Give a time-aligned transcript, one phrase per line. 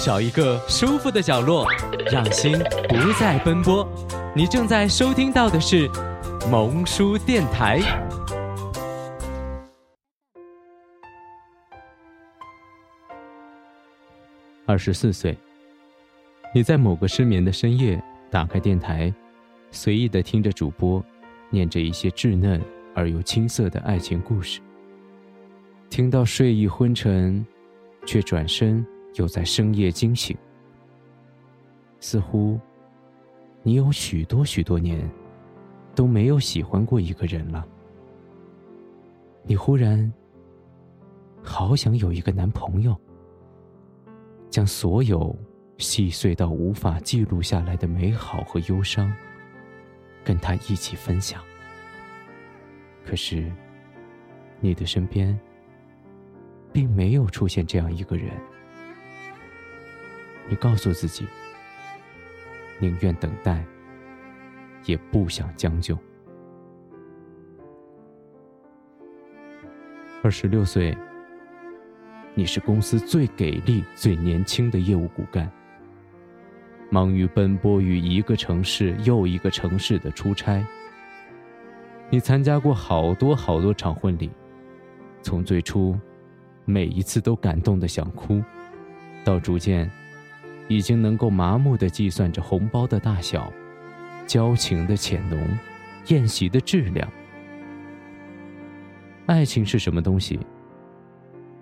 [0.00, 1.66] 找一个舒服的角落，
[2.10, 2.52] 让心
[2.88, 3.86] 不再奔波。
[4.34, 5.88] 你正在收听到的是
[6.48, 7.80] 萌叔电台。
[14.66, 15.36] 二十四岁，
[16.54, 19.12] 你在某个失眠的深夜打开电台，
[19.72, 21.04] 随意的听着主播
[21.50, 22.62] 念着一些稚嫩
[22.94, 24.60] 而又青涩的爱情故事，
[25.90, 27.44] 听到睡意昏沉，
[28.06, 28.86] 却转身。
[29.18, 30.36] 又在深夜惊醒，
[31.98, 32.58] 似乎
[33.62, 35.10] 你有许多许多年
[35.94, 37.66] 都没有喜欢过一个人了。
[39.42, 40.10] 你忽然
[41.42, 42.96] 好想有一个男朋友，
[44.48, 45.36] 将所有
[45.78, 49.12] 细碎到无法记录下来的美好和忧伤
[50.24, 51.42] 跟他一起分享。
[53.04, 53.50] 可是，
[54.60, 55.38] 你的身边
[56.72, 58.30] 并没有出现这样一个人。
[60.48, 61.26] 你告诉自己，
[62.78, 63.62] 宁愿等待，
[64.86, 65.96] 也不想将就。
[70.22, 70.96] 二十六岁，
[72.34, 75.50] 你是公司最给力、最年轻的业务骨干，
[76.90, 80.64] 忙于奔波于一个城市又一个城市的出差。
[82.08, 84.30] 你参加过好多好多场婚礼，
[85.20, 85.94] 从最初
[86.64, 88.42] 每一次都感动的想哭，
[89.22, 89.90] 到逐渐。
[90.68, 93.52] 已经能够麻木地计算着红包的大小，
[94.26, 95.38] 交情的浅浓，
[96.08, 97.10] 宴席的质量。
[99.26, 100.38] 爱情是什么东西？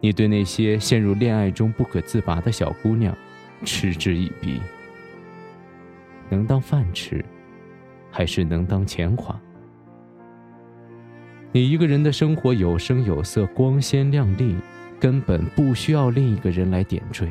[0.00, 3.16] 你对那些陷入恋爱中不可自拔的小姑娘，
[3.64, 4.60] 嗤之以鼻。
[6.28, 7.24] 能当饭吃，
[8.10, 9.40] 还是能当钱花？
[11.52, 14.56] 你一个人的生活有声有色、光鲜亮丽，
[14.98, 17.30] 根本不需要另一个人来点缀。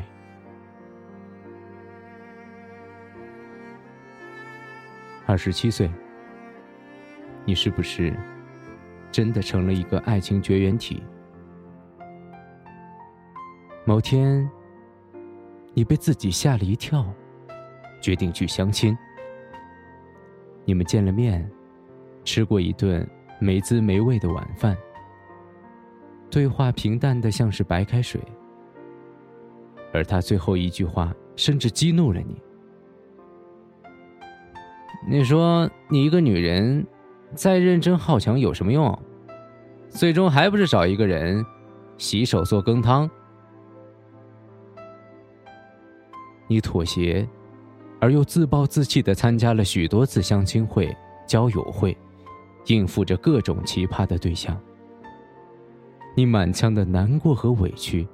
[5.32, 5.90] 二十七岁，
[7.46, 8.14] 你是不是
[9.10, 11.02] 真的成了一个爱情绝缘体？
[13.86, 14.46] 某天，
[15.72, 17.10] 你被自己吓了一跳，
[17.98, 18.94] 决定去相亲。
[20.66, 21.50] 你们见了面，
[22.24, 23.08] 吃过一顿
[23.40, 24.76] 没滋没味的晚饭，
[26.28, 28.20] 对话平淡的像是白开水，
[29.94, 32.38] 而他最后一句话甚至激怒了你。
[35.04, 36.86] 你说你一个女人，
[37.34, 38.96] 再认真好强有什么用？
[39.88, 41.44] 最终还不是找一个人，
[41.98, 43.10] 洗手做羹汤。
[46.46, 47.28] 你妥协，
[48.00, 50.94] 而又自暴自弃的参加了许多次相亲会、
[51.26, 51.96] 交友会，
[52.66, 54.58] 应付着各种奇葩的对象。
[56.14, 58.06] 你满腔的难过和委屈，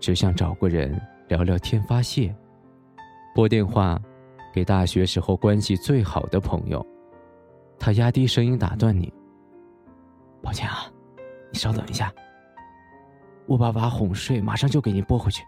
[0.00, 0.98] 只想找个人
[1.28, 2.34] 聊聊天发泄，
[3.34, 4.00] 拨电话。
[4.54, 6.86] 给大学时候关系最好的朋友，
[7.76, 9.12] 他压低声音打断你
[10.40, 10.86] ：“抱歉啊，
[11.50, 12.14] 你稍等一下，
[13.46, 15.42] 我把娃哄睡，马上就给您拨回去。”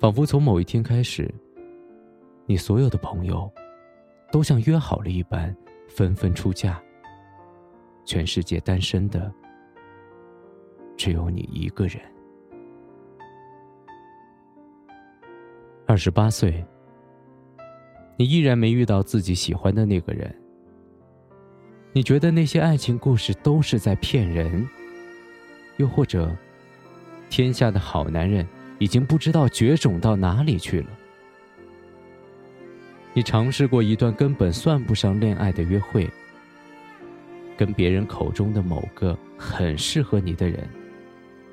[0.00, 1.30] 仿佛从某一天开始，
[2.46, 3.52] 你所有的朋友
[4.32, 5.54] 都像约好了一般，
[5.86, 6.82] 纷纷出嫁。
[8.06, 9.30] 全世界单身的
[10.96, 12.00] 只有你一个人。
[15.88, 16.64] 二十八岁，
[18.16, 20.34] 你依然没遇到自己喜欢的那个人。
[21.92, 24.68] 你觉得那些爱情故事都是在骗人，
[25.76, 26.36] 又或者，
[27.30, 28.44] 天下的好男人
[28.80, 30.88] 已经不知道绝种到哪里去了。
[33.14, 36.10] 你尝试过一段根本算不上恋爱的约会，
[37.56, 40.68] 跟别人口中的某个很适合你的人，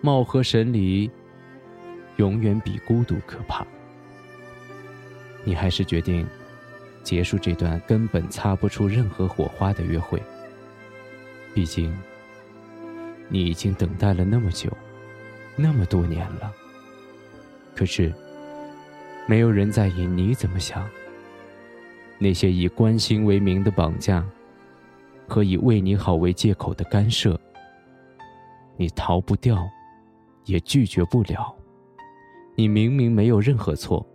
[0.01, 1.09] 貌合神离，
[2.17, 3.63] 永远比孤独可怕。
[5.43, 6.27] 你还是决定
[7.03, 10.21] 结束这段根本擦不出任何火花的约会。
[11.53, 11.95] 毕竟，
[13.29, 14.71] 你已经等待了那么久，
[15.55, 16.51] 那么多年了。
[17.75, 18.13] 可是，
[19.27, 20.87] 没有人在意你怎么想。
[22.17, 24.25] 那些以关心为名的绑架，
[25.27, 27.37] 和以为你好为借口的干涉，
[28.77, 29.67] 你逃不掉，
[30.45, 31.53] 也拒绝不了。
[32.55, 34.05] 你明明没有任何错。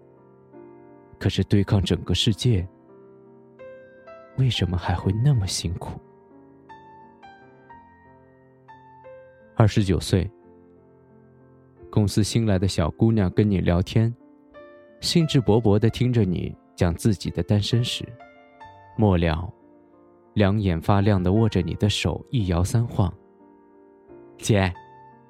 [1.19, 2.67] 可是，对抗整个世界，
[4.37, 6.01] 为什么还会那么辛苦？
[9.57, 10.31] 二十九岁，
[11.91, 14.15] 公司新来的小姑娘跟你聊天，
[15.01, 18.05] 兴致勃勃的听着你讲自己的单身史，
[18.97, 19.53] 末了，
[20.35, 23.13] 两眼发亮的握着你的手，一摇三晃。
[24.37, 24.73] 姐，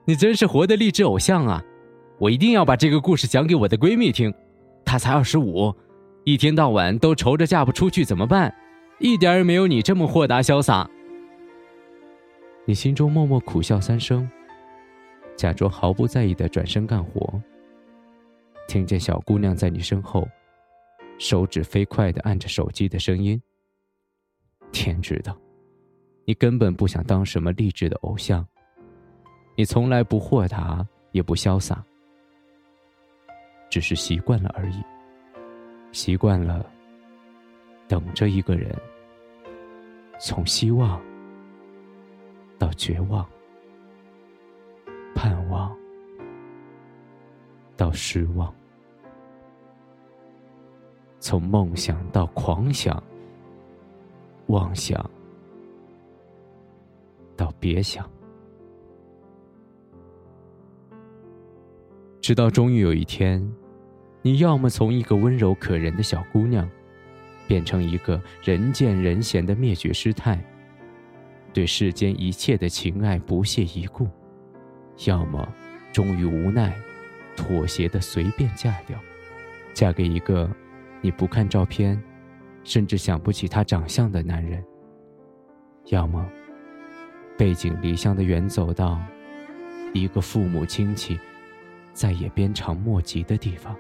[0.05, 1.65] 你真是活的励志偶像啊！
[2.19, 4.31] 我一定要把这个故事讲给我的闺蜜听。
[4.89, 5.75] 她才二十五，
[6.25, 8.55] 一天到晚都愁着嫁不出去怎么办？
[8.99, 10.89] 一点也没有你这么豁达潇洒。
[12.65, 14.27] 你心中默默苦笑三声，
[15.37, 17.39] 假装毫不在意的转身干活。
[18.67, 20.27] 听见小姑娘在你身后，
[21.19, 23.39] 手指飞快的按着手机的声音。
[24.73, 25.37] 天知道，
[26.25, 28.43] 你根本不想当什么励志的偶像。
[29.55, 30.83] 你从来不豁达，
[31.13, 31.85] 也不潇洒，
[33.79, 34.83] 只是习惯了而已。
[35.93, 36.67] 习惯了
[37.87, 38.77] 等着一个人，
[40.19, 41.01] 从希望
[42.59, 43.25] 到绝望，
[45.15, 45.73] 盼望
[47.77, 48.53] 到失望，
[51.21, 53.01] 从梦想到狂想。
[54.49, 55.09] 妄想，
[57.37, 58.11] 到别想，
[62.21, 63.41] 直到终于有一天，
[64.23, 66.69] 你要么从一个温柔可人的小姑娘，
[67.47, 70.39] 变成一个人见人嫌的灭绝师太，
[71.53, 74.07] 对世间一切的情爱不屑一顾；
[75.07, 75.47] 要么
[75.93, 76.75] 终于无奈，
[77.37, 78.99] 妥协的随便嫁掉，
[79.73, 80.51] 嫁给一个
[81.01, 82.01] 你不看照片。
[82.65, 84.63] 甚至想不起他长相的男人，
[85.87, 86.29] 要么
[87.35, 89.01] 背井离乡的远走到
[89.95, 91.19] 一个父母亲戚
[91.95, 93.75] 再也鞭长莫及的地方，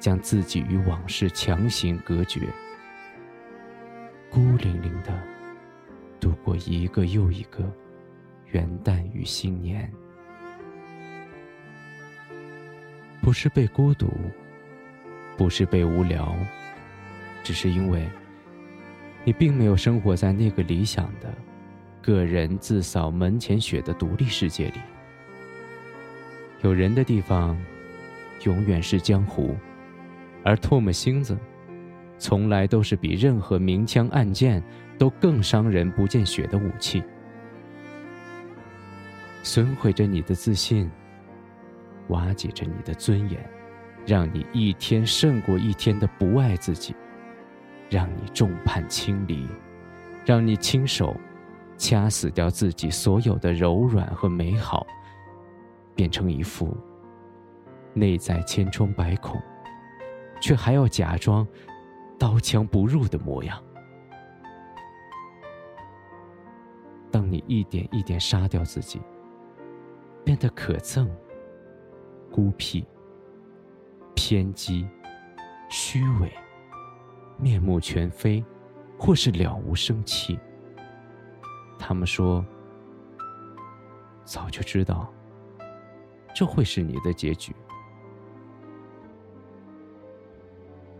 [0.00, 2.40] 将自己与往事强行隔绝，
[4.30, 5.12] 孤零零的
[6.18, 7.70] 度过一个又一个
[8.46, 9.88] 元旦与新年。
[13.20, 14.10] 不是被孤独，
[15.36, 16.34] 不是被无聊。
[17.44, 18.08] 只是因为，
[19.24, 21.32] 你并没有生活在那个理想的、
[22.00, 24.80] 个人自扫门前雪的独立世界里。
[26.62, 27.58] 有人的地方，
[28.44, 29.56] 永远是江湖，
[30.44, 31.38] 而唾沫星子，
[32.18, 34.62] 从来都是比任何明枪暗箭
[34.98, 37.02] 都更伤人不见血的武器，
[39.42, 40.90] 损毁着你的自信，
[42.08, 43.38] 瓦解着你的尊严，
[44.06, 46.94] 让你一天胜过一天的不爱自己。
[47.88, 49.48] 让你众叛亲离，
[50.24, 51.16] 让你亲手
[51.76, 54.86] 掐死掉自己所有的柔软和美好，
[55.96, 56.72] 变成一副
[57.92, 59.42] 内在千疮百孔，
[60.40, 61.46] 却还要假装
[62.18, 63.62] 刀枪不入的模样。
[67.10, 69.00] 当你一点一点杀掉自己，
[70.24, 71.08] 变得可憎、
[72.30, 72.86] 孤僻、
[74.14, 74.88] 偏激、
[75.68, 76.32] 虚伪。
[77.36, 78.44] 面目全非，
[78.98, 80.38] 或是了无生气。
[81.78, 82.44] 他们说
[84.24, 85.10] ：“早就知道，
[86.34, 87.56] 这会是你的结局。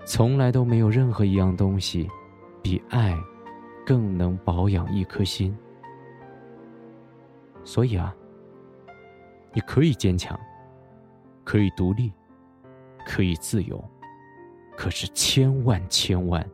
[0.05, 2.09] 从来都没有任何一样东西，
[2.63, 3.17] 比爱
[3.87, 5.57] 更能保养一颗心。
[7.65, 8.15] 所以啊，
[9.53, 10.39] 你可以坚强，
[11.45, 12.13] 可以独立，
[13.07, 13.83] 可以自由。”
[14.77, 16.49] 可是，千万千万，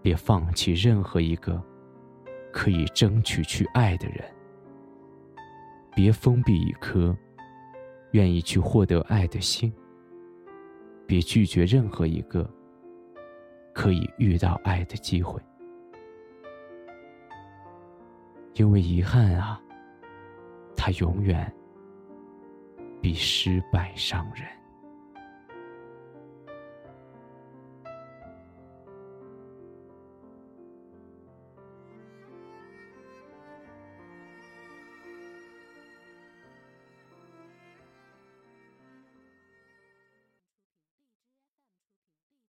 [0.00, 1.62] 别放弃任何一个
[2.50, 4.24] 可以争取去爱的人。
[5.94, 7.14] 别封闭一颗
[8.12, 9.70] 愿意去获得爱的心。
[11.08, 12.46] 别拒绝任何一个
[13.72, 15.40] 可以遇到爱的机会。
[18.52, 19.58] 因为遗憾啊，
[20.76, 21.50] 它永远
[23.00, 24.46] 比失败伤人。